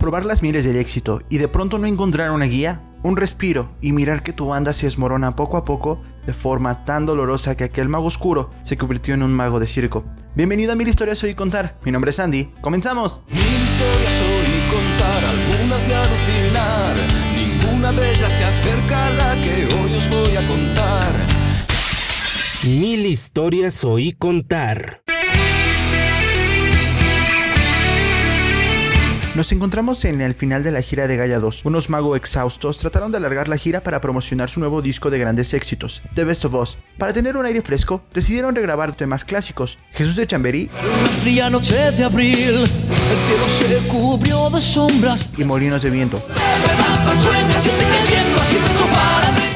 [0.00, 3.92] Probar las miles del éxito y de pronto no encontrar una guía, un respiro y
[3.92, 7.90] mirar que tu banda se desmorona poco a poco de forma tan dolorosa que aquel
[7.90, 10.02] mago oscuro se convirtió en un mago de circo.
[10.34, 13.20] Bienvenido a Mil Historias Hoy Contar, mi nombre es Andy, comenzamos.
[13.28, 16.96] Mil historias hoy contar, algunas de alucinar,
[17.36, 21.12] ninguna de ellas se acerca a la que hoy os voy a contar.
[22.64, 25.02] Mil historias oí contar.
[29.40, 31.64] Nos encontramos en el final de la gira de Gaia 2.
[31.64, 35.54] Unos magos exhaustos trataron de alargar la gira para promocionar su nuevo disco de grandes
[35.54, 36.76] éxitos, The Best of Us.
[36.98, 39.78] Para tener un aire fresco, decidieron regrabar temas clásicos.
[39.92, 40.68] Jesús de Chamberí
[41.22, 45.24] fría noche de abril, el cielo se cubrió de sombras.
[45.38, 46.22] y Molinos de Viento,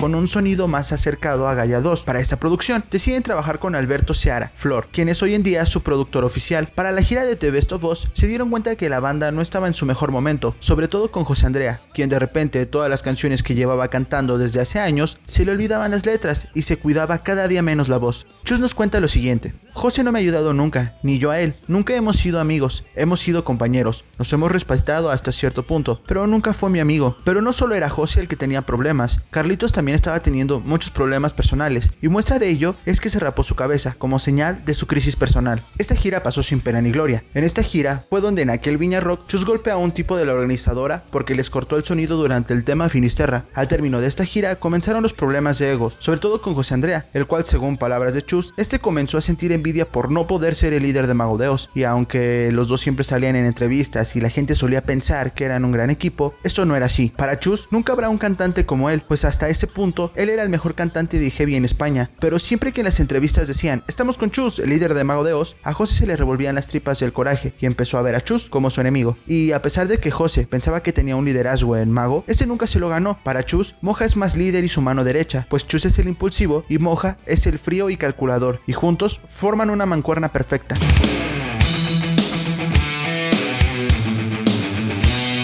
[0.05, 2.05] con un sonido más acercado a Gaia 2.
[2.05, 5.83] Para esta producción, deciden trabajar con Alberto Seara, Flor, quien es hoy en día su
[5.83, 6.69] productor oficial.
[6.75, 9.67] Para la gira de The Best of se dieron cuenta que la banda no estaba
[9.67, 13.43] en su mejor momento, sobre todo con José Andrea, quien de repente todas las canciones
[13.43, 17.49] que llevaba cantando desde hace años se le olvidaban las letras y se cuidaba cada
[17.49, 18.27] día menos la voz.
[18.45, 19.55] Chus nos cuenta lo siguiente.
[19.75, 21.53] José no me ha ayudado nunca, ni yo a él.
[21.67, 24.05] Nunca hemos sido amigos, hemos sido compañeros.
[24.19, 27.17] Nos hemos respetado hasta cierto punto, pero nunca fue mi amigo.
[27.25, 31.35] Pero no solo era José el que tenía problemas, Carlitos también estaba teniendo muchos problemas
[31.35, 34.87] personales, y muestra de ello es que se rapó su cabeza como señal de su
[34.87, 35.63] crisis personal.
[35.77, 37.25] Esta gira pasó sin pena ni gloria.
[37.35, 40.25] En esta gira fue donde en aquel Viña Rock Chus golpea a un tipo de
[40.25, 43.45] la organizadora porque les cortó el sonido durante el tema Finisterra.
[43.55, 47.07] Al término de esta gira comenzaron los problemas de egos, sobre todo con José Andrea,
[47.13, 50.75] el cual según palabras de Chus, este comenzó a sentir envidia por no poder ser
[50.75, 54.55] el líder de Magodeos, y aunque los dos siempre salían en entrevistas y la gente
[54.55, 57.13] solía pensar que eran un gran equipo, esto no era así.
[57.17, 60.51] Para Chus nunca habrá un cantante como él, pues hasta ese punto él era el
[60.51, 64.31] mejor cantante de heavy en España, pero siempre que en las entrevistas decían, estamos con
[64.31, 67.67] Chus, el líder de Magodeos, a José se le revolvían las tripas del coraje y
[67.67, 69.17] empezó a ver a Chus como su enemigo.
[69.27, 72.67] Y a pesar de que José pensaba que tenía un liderazgo en Mago, ese nunca
[72.67, 73.19] se lo ganó.
[73.25, 76.65] Para Chus, Moja es más líder y su mano derecha, pues Chus es el impulsivo
[76.69, 79.21] y Moja es el frío y calculador, y juntos
[79.55, 80.75] una mancuerna perfecta.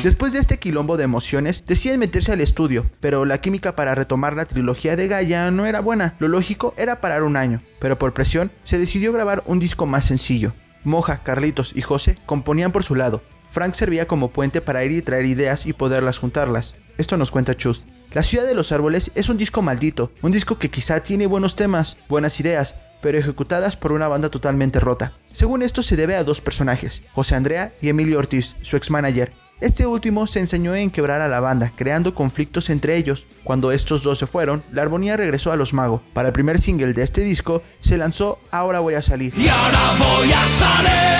[0.02, 4.34] Después de este quilombo de emociones, deciden meterse al estudio, pero la química para retomar
[4.34, 6.14] la trilogía de Gaia no era buena.
[6.18, 10.06] Lo lógico era parar un año, pero por presión se decidió grabar un disco más
[10.06, 10.52] sencillo.
[10.84, 13.22] Moja, Carlitos y José componían por su lado.
[13.50, 16.76] Frank servía como puente para ir y traer ideas y poderlas juntarlas.
[16.96, 17.84] Esto nos cuenta Chus.
[18.12, 21.56] La ciudad de los árboles es un disco maldito, un disco que quizá tiene buenos
[21.56, 25.12] temas, buenas ideas, pero ejecutadas por una banda totalmente rota.
[25.32, 29.32] Según esto se debe a dos personajes, José Andrea y Emilio Ortiz, su ex manager.
[29.60, 33.26] Este último se enseñó en quebrar a la banda, creando conflictos entre ellos.
[33.44, 36.00] Cuando estos dos se fueron, la armonía regresó a los magos.
[36.14, 39.34] Para el primer single de este disco se lanzó Ahora voy a salir.
[39.36, 41.10] Y ahora voy a salir.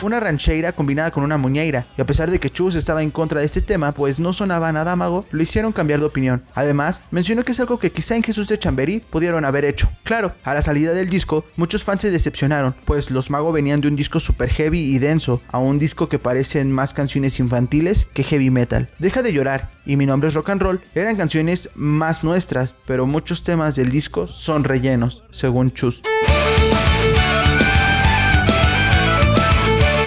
[0.00, 3.40] Una rancheira combinada con una muñeira, y a pesar de que Chus estaba en contra
[3.40, 6.44] de este tema, pues no sonaba nada mago, lo hicieron cambiar de opinión.
[6.54, 9.90] Además, mencionó que es algo que quizá en Jesús de Chamberí pudieron haber hecho.
[10.04, 13.88] Claro, a la salida del disco, muchos fans se decepcionaron, pues los magos venían de
[13.88, 18.22] un disco super heavy y denso, a un disco que parecen más canciones infantiles que
[18.22, 18.88] heavy metal.
[19.00, 23.06] Deja de llorar, y mi nombre es rock and roll, eran canciones más nuestras, pero
[23.06, 26.02] muchos temas del disco son rellenos, según Chus.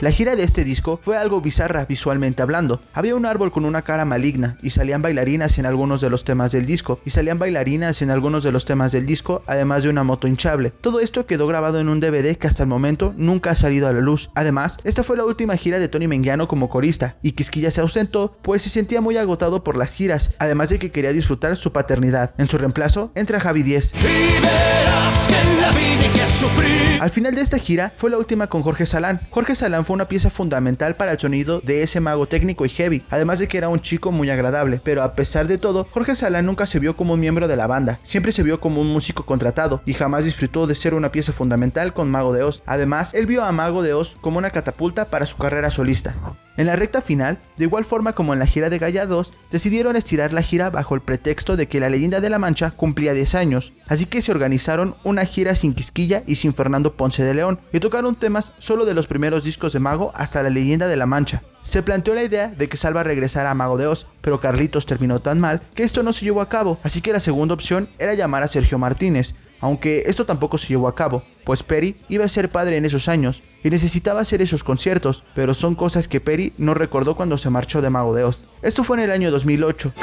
[0.01, 2.81] La gira de este disco fue algo bizarra visualmente hablando.
[2.95, 6.51] Había un árbol con una cara maligna y salían bailarinas en algunos de los temas
[6.51, 10.03] del disco y salían bailarinas en algunos de los temas del disco además de una
[10.03, 10.72] moto hinchable.
[10.72, 13.94] Todo esto quedó grabado en un DVD que hasta el momento nunca ha salido a
[13.94, 14.31] la luz.
[14.34, 18.35] Además, esta fue la última gira de Tony Menguiano como corista y Quisquilla se ausentó
[18.41, 22.33] pues se sentía muy agotado por las giras, además de que quería disfrutar su paternidad.
[22.39, 23.94] En su reemplazo entra Javi 10.
[23.94, 26.81] Y verás que la vida que sufrir.
[27.01, 29.22] Al final de esta gira fue la última con Jorge Salán.
[29.31, 33.01] Jorge Salán fue una pieza fundamental para el sonido de ese mago técnico y heavy,
[33.09, 36.45] además de que era un chico muy agradable, pero a pesar de todo, Jorge Salán
[36.45, 39.25] nunca se vio como un miembro de la banda, siempre se vio como un músico
[39.25, 42.62] contratado y jamás disfrutó de ser una pieza fundamental con Mago de Oz.
[42.67, 46.13] Además, él vio a Mago de Oz como una catapulta para su carrera solista.
[46.57, 49.95] En la recta final, de igual forma como en la gira de Gaia 2, decidieron
[49.95, 53.36] estirar la gira bajo el pretexto de que la leyenda de la Mancha cumplía 10
[53.36, 57.59] años, así que se organizaron una gira sin Quisquilla y sin Fernando Ponce de León,
[57.71, 61.06] y tocaron temas solo de los primeros discos de Mago hasta la leyenda de la
[61.06, 61.42] Mancha.
[61.62, 65.19] Se planteó la idea de que Salva regresara a Mago de Oz, pero Carlitos terminó
[65.19, 68.13] tan mal que esto no se llevó a cabo, así que la segunda opción era
[68.13, 72.30] llamar a Sergio Martínez, aunque esto tampoco se llevó a cabo, pues Perry iba a
[72.30, 76.54] ser padre en esos años y necesitaba hacer esos conciertos, pero son cosas que Perry
[76.58, 78.22] no recordó cuando se marchó de Mago de.
[78.62, 79.94] Esto fue en el año 2008.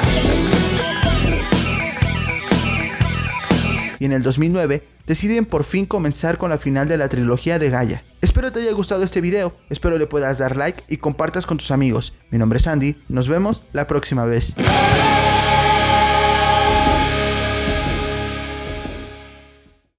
[3.99, 7.69] Y en el 2009 deciden por fin comenzar con la final de la trilogía de
[7.69, 8.03] Gaia.
[8.21, 11.71] Espero te haya gustado este video, espero le puedas dar like y compartas con tus
[11.71, 12.13] amigos.
[12.29, 14.55] Mi nombre es Andy, nos vemos la próxima vez.